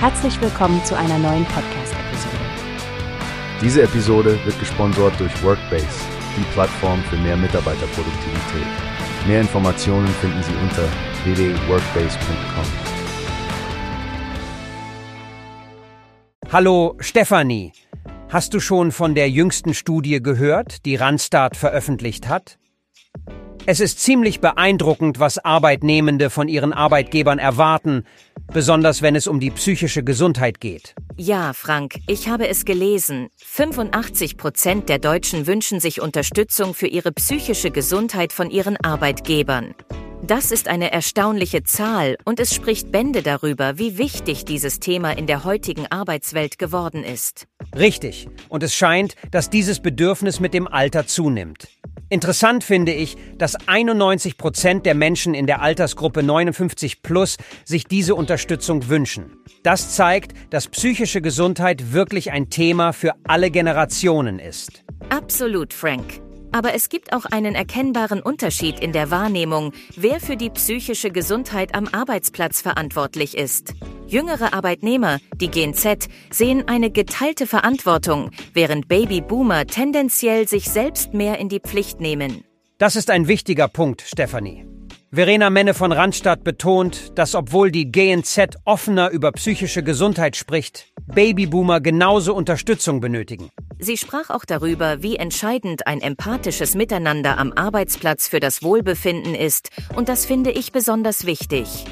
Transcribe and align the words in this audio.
Herzlich 0.00 0.40
willkommen 0.40 0.84
zu 0.84 0.96
einer 0.96 1.18
neuen 1.18 1.44
Podcast-Episode. 1.46 2.36
Diese 3.60 3.82
Episode 3.82 4.38
wird 4.44 4.56
gesponsert 4.60 5.18
durch 5.18 5.42
Workbase, 5.42 6.04
die 6.36 6.44
Plattform 6.52 7.02
für 7.02 7.16
mehr 7.16 7.36
Mitarbeiterproduktivität. 7.36 8.68
Mehr 9.26 9.40
Informationen 9.40 10.06
finden 10.06 10.40
Sie 10.44 10.52
unter 10.62 10.84
www.workbase.com. 11.24 12.64
Hallo 16.52 16.94
Stefanie, 17.00 17.72
hast 18.28 18.54
du 18.54 18.60
schon 18.60 18.92
von 18.92 19.16
der 19.16 19.28
jüngsten 19.28 19.74
Studie 19.74 20.22
gehört, 20.22 20.84
die 20.84 20.94
Randstad 20.94 21.56
veröffentlicht 21.56 22.28
hat? 22.28 22.60
Es 23.66 23.80
ist 23.80 23.98
ziemlich 23.98 24.40
beeindruckend, 24.40 25.18
was 25.18 25.44
Arbeitnehmende 25.44 26.30
von 26.30 26.46
ihren 26.46 26.72
Arbeitgebern 26.72 27.38
erwarten, 27.38 28.04
besonders 28.52 29.02
wenn 29.02 29.16
es 29.16 29.26
um 29.26 29.40
die 29.40 29.50
psychische 29.50 30.02
Gesundheit 30.02 30.60
geht. 30.60 30.94
Ja, 31.16 31.52
Frank, 31.52 31.98
ich 32.06 32.28
habe 32.28 32.48
es 32.48 32.64
gelesen. 32.64 33.28
85 33.44 34.36
Prozent 34.36 34.88
der 34.88 34.98
Deutschen 34.98 35.46
wünschen 35.46 35.80
sich 35.80 36.00
Unterstützung 36.00 36.74
für 36.74 36.86
ihre 36.86 37.12
psychische 37.12 37.70
Gesundheit 37.70 38.32
von 38.32 38.50
ihren 38.50 38.76
Arbeitgebern. 38.76 39.74
Das 40.22 40.50
ist 40.50 40.68
eine 40.68 40.90
erstaunliche 40.90 41.62
Zahl 41.62 42.18
und 42.24 42.40
es 42.40 42.52
spricht 42.52 42.90
Bände 42.90 43.22
darüber, 43.22 43.78
wie 43.78 43.98
wichtig 43.98 44.44
dieses 44.44 44.80
Thema 44.80 45.12
in 45.12 45.26
der 45.26 45.44
heutigen 45.44 45.86
Arbeitswelt 45.86 46.58
geworden 46.58 47.04
ist. 47.04 47.46
Richtig. 47.76 48.28
Und 48.48 48.62
es 48.62 48.74
scheint, 48.74 49.14
dass 49.30 49.48
dieses 49.48 49.80
Bedürfnis 49.80 50.40
mit 50.40 50.54
dem 50.54 50.66
Alter 50.66 51.06
zunimmt. 51.06 51.68
Interessant 52.10 52.64
finde 52.64 52.92
ich, 52.92 53.16
dass 53.36 53.56
91 53.68 54.38
Prozent 54.38 54.86
der 54.86 54.94
Menschen 54.94 55.34
in 55.34 55.46
der 55.46 55.60
Altersgruppe 55.60 56.22
59 56.22 57.02
plus 57.02 57.36
sich 57.64 57.84
diese 57.84 58.14
Unterstützung 58.14 58.88
wünschen. 58.88 59.36
Das 59.62 59.94
zeigt, 59.94 60.32
dass 60.50 60.68
psychische 60.68 61.20
Gesundheit 61.20 61.92
wirklich 61.92 62.32
ein 62.32 62.48
Thema 62.48 62.92
für 62.92 63.12
alle 63.24 63.50
Generationen 63.50 64.38
ist. 64.38 64.84
Absolut, 65.10 65.74
Frank. 65.74 66.20
Aber 66.50 66.74
es 66.74 66.88
gibt 66.88 67.12
auch 67.12 67.26
einen 67.26 67.54
erkennbaren 67.54 68.22
Unterschied 68.22 68.80
in 68.80 68.92
der 68.92 69.10
Wahrnehmung, 69.10 69.74
wer 69.96 70.18
für 70.18 70.36
die 70.36 70.48
psychische 70.48 71.10
Gesundheit 71.10 71.74
am 71.74 71.88
Arbeitsplatz 71.88 72.62
verantwortlich 72.62 73.36
ist. 73.36 73.74
Jüngere 74.08 74.54
Arbeitnehmer, 74.54 75.18
die 75.36 75.50
Gen 75.50 75.74
Z, 75.74 76.08
sehen 76.30 76.66
eine 76.66 76.90
geteilte 76.90 77.46
Verantwortung, 77.46 78.30
während 78.54 78.88
Babyboomer 78.88 79.66
tendenziell 79.66 80.48
sich 80.48 80.70
selbst 80.70 81.12
mehr 81.12 81.38
in 81.38 81.50
die 81.50 81.60
Pflicht 81.60 82.00
nehmen. 82.00 82.42
Das 82.78 82.96
ist 82.96 83.10
ein 83.10 83.28
wichtiger 83.28 83.68
Punkt, 83.68 84.00
Stefanie. 84.00 84.64
Verena 85.12 85.50
Menne 85.50 85.74
von 85.74 85.92
Randstadt 85.92 86.42
betont, 86.42 87.18
dass 87.18 87.34
obwohl 87.34 87.70
die 87.70 87.92
GNZ 87.92 88.56
offener 88.64 89.10
über 89.10 89.30
psychische 89.32 89.82
Gesundheit 89.82 90.36
spricht, 90.36 90.86
Babyboomer 91.06 91.80
genauso 91.82 92.34
Unterstützung 92.34 93.00
benötigen. 93.00 93.50
Sie 93.78 93.98
sprach 93.98 94.30
auch 94.30 94.46
darüber, 94.46 95.02
wie 95.02 95.16
entscheidend 95.16 95.86
ein 95.86 96.00
empathisches 96.00 96.74
Miteinander 96.74 97.36
am 97.36 97.52
Arbeitsplatz 97.52 98.26
für 98.26 98.40
das 98.40 98.62
Wohlbefinden 98.62 99.34
ist, 99.34 99.68
und 99.96 100.08
das 100.08 100.24
finde 100.24 100.50
ich 100.50 100.72
besonders 100.72 101.26
wichtig. 101.26 101.84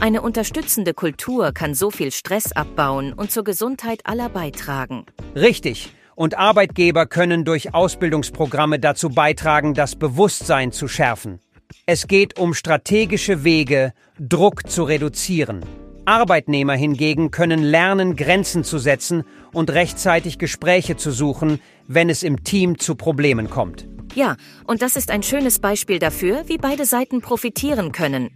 Eine 0.00 0.22
unterstützende 0.22 0.92
Kultur 0.92 1.52
kann 1.52 1.74
so 1.74 1.90
viel 1.90 2.12
Stress 2.12 2.52
abbauen 2.52 3.12
und 3.12 3.30
zur 3.30 3.44
Gesundheit 3.44 4.00
aller 4.04 4.28
beitragen. 4.28 5.06
Richtig. 5.34 5.94
Und 6.16 6.36
Arbeitgeber 6.36 7.06
können 7.06 7.44
durch 7.44 7.74
Ausbildungsprogramme 7.74 8.78
dazu 8.78 9.08
beitragen, 9.08 9.74
das 9.74 9.96
Bewusstsein 9.96 10.72
zu 10.72 10.88
schärfen. 10.88 11.40
Es 11.86 12.06
geht 12.06 12.38
um 12.38 12.54
strategische 12.54 13.44
Wege, 13.44 13.92
Druck 14.18 14.68
zu 14.68 14.84
reduzieren. 14.84 15.64
Arbeitnehmer 16.04 16.74
hingegen 16.74 17.30
können 17.30 17.62
lernen, 17.62 18.14
Grenzen 18.14 18.62
zu 18.62 18.78
setzen 18.78 19.24
und 19.52 19.70
rechtzeitig 19.70 20.38
Gespräche 20.38 20.96
zu 20.96 21.10
suchen, 21.10 21.60
wenn 21.88 22.10
es 22.10 22.22
im 22.22 22.44
Team 22.44 22.78
zu 22.78 22.94
Problemen 22.94 23.48
kommt. 23.48 23.88
Ja, 24.14 24.36
und 24.66 24.80
das 24.80 24.96
ist 24.96 25.10
ein 25.10 25.22
schönes 25.22 25.58
Beispiel 25.58 25.98
dafür, 25.98 26.44
wie 26.46 26.58
beide 26.58 26.84
Seiten 26.84 27.20
profitieren 27.20 27.92
können. 27.92 28.30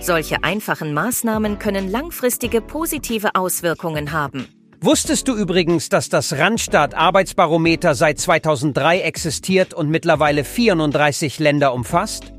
Solche 0.00 0.42
einfachen 0.42 0.92
Maßnahmen 0.92 1.58
können 1.58 1.88
langfristige 1.88 2.60
positive 2.60 3.34
Auswirkungen 3.34 4.12
haben. 4.12 4.48
Wusstest 4.82 5.28
du 5.28 5.36
übrigens, 5.36 5.90
dass 5.90 6.08
das 6.08 6.38
Randstaat 6.38 6.94
Arbeitsbarometer 6.94 7.94
seit 7.94 8.18
2003 8.18 9.00
existiert 9.00 9.74
und 9.74 9.90
mittlerweile 9.90 10.42
34 10.42 11.38
Länder 11.38 11.74
umfasst? 11.74 12.32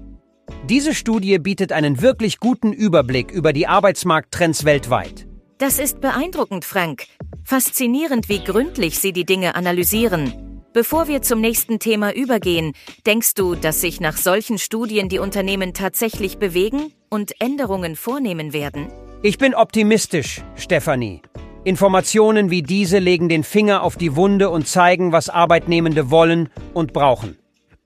Diese 0.68 0.94
Studie 0.94 1.38
bietet 1.38 1.72
einen 1.72 2.02
wirklich 2.02 2.40
guten 2.40 2.74
Überblick 2.74 3.32
über 3.32 3.54
die 3.54 3.68
Arbeitsmarkttrends 3.68 4.66
weltweit. 4.66 5.28
Das 5.60 5.78
ist 5.78 6.02
beeindruckend, 6.02 6.66
Frank. 6.66 7.06
Faszinierend, 7.44 8.28
wie 8.28 8.44
gründlich 8.44 9.00
Sie 9.00 9.14
die 9.14 9.26
Dinge 9.26 9.54
analysieren. 9.54 10.51
Bevor 10.74 11.10
wir 11.10 11.22
zum 11.22 11.42
nächsten 11.42 11.80
Thema 11.80 12.16
übergehen, 12.16 12.72
denkst 13.06 13.34
du, 13.34 13.56
dass 13.56 13.82
sich 13.82 14.00
nach 14.00 14.16
solchen 14.16 14.58
Studien 14.58 15.10
die 15.10 15.20
Unternehmen 15.20 15.74
tatsächlich 15.74 16.38
bewegen 16.38 16.94
und 17.10 17.34
Änderungen 17.42 17.98
vornehmen 17.98 18.54
werden? 18.54 18.88
Ich 19.22 19.38
bin 19.38 19.54
optimistisch, 19.54 20.42
Stefanie. 20.56 21.22
Informationen 21.66 22.50
wie 22.50 22.64
diese 22.64 23.00
legen 23.00 23.28
den 23.28 23.44
Finger 23.44 23.84
auf 23.84 23.98
die 23.98 24.16
Wunde 24.16 24.50
und 24.50 24.66
zeigen, 24.66 25.12
was 25.12 25.28
Arbeitnehmende 25.28 26.10
wollen 26.10 26.48
und 26.74 26.94
brauchen. 26.94 27.38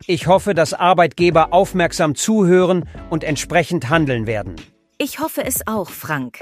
Ich 0.06 0.28
hoffe, 0.28 0.54
dass 0.54 0.76
Arbeitgeber 0.76 1.54
aufmerksam 1.54 2.14
zuhören 2.14 2.88
und 3.10 3.24
entsprechend 3.24 3.90
handeln 3.90 4.28
werden. 4.28 4.58
Ich 5.00 5.20
hoffe 5.20 5.44
es 5.44 5.66
auch, 5.66 5.90
Frank. 5.90 6.42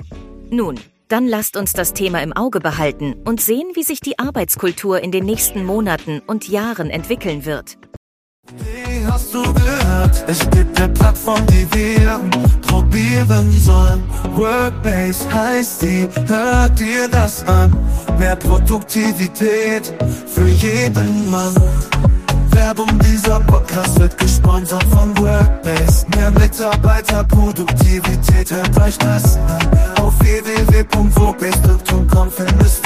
Nun, 0.49 0.77
dann 1.13 1.27
lasst 1.27 1.55
uns 1.57 1.73
das 1.73 1.93
Thema 1.93 2.23
im 2.23 2.33
Auge 2.33 2.59
behalten 2.59 3.13
und 3.23 3.39
sehen, 3.39 3.67
wie 3.75 3.83
sich 3.83 3.99
die 3.99 4.17
Arbeitskultur 4.17 4.99
in 4.99 5.11
den 5.11 5.25
nächsten 5.25 5.63
Monaten 5.63 6.23
und 6.25 6.49
Jahren 6.49 6.89
entwickeln 6.89 7.45
wird. 7.45 7.77
Wie 8.57 9.05
hast 9.05 9.31
du 9.31 9.43
gehört? 9.53 10.23
Es 10.25 10.39
gibt 10.49 10.81
eine 10.81 10.91
Plattform, 10.91 11.45
die 11.45 11.71
wir 11.71 12.19
probieren 12.67 13.51
sollen. 13.51 14.03
Workbase 14.33 15.31
heißt 15.31 15.83
die, 15.83 16.09
hört 16.25 16.79
dir 16.79 17.07
das 17.07 17.47
an. 17.47 17.77
Mehr 18.17 18.35
Produktivität 18.35 19.93
für 20.25 20.47
jeden 20.47 21.29
Mann. 21.29 21.53
Werbung, 22.49 22.89
dieser 22.99 23.39
Podcast 23.41 23.99
wird 23.99 24.17
gesponsert 24.17 24.83
von 24.85 25.15
Workbase. 25.19 26.07
Mehr 26.15 26.31
Mitarbeiterproduktivität, 26.31 28.49
hört 28.49 28.81
euch 28.81 28.97
das 28.97 29.37
Punkt, 30.85 31.19
wo 31.19 31.33
bist 31.33 31.65
du 31.65 31.77
zum 31.83 32.07
Kampf 32.07 32.35
findest 32.35 32.82